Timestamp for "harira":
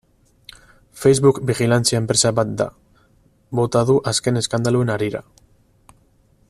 4.95-5.27